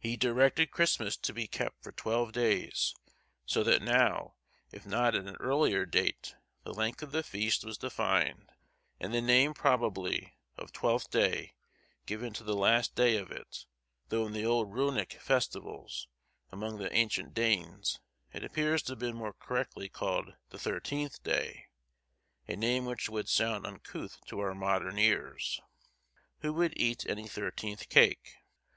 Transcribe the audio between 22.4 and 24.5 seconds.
a name which would sound uncouth to